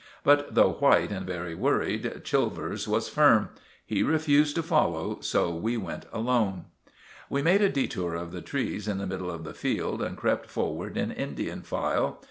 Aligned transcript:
But 0.23 0.55
though 0.55 0.71
white 0.79 1.11
and 1.11 1.27
very 1.27 1.53
worried, 1.53 2.23
Chilvers 2.23 2.87
was 2.87 3.07
firm. 3.07 3.49
He 3.85 4.01
refused 4.01 4.55
to 4.55 4.63
follow, 4.63 5.19
so 5.19 5.53
we 5.53 5.77
went 5.77 6.07
alone. 6.11 6.65
We 7.29 7.43
made 7.43 7.61
a 7.61 7.69
detour 7.69 8.15
of 8.15 8.31
the 8.31 8.41
trees 8.41 8.87
in 8.87 8.97
the 8.97 9.05
middle 9.05 9.29
of 9.29 9.43
the 9.43 9.53
field 9.53 10.01
and 10.01 10.17
crept 10.17 10.47
forward 10.49 10.97
in 10.97 11.11
Indian 11.11 11.61
file. 11.61 12.17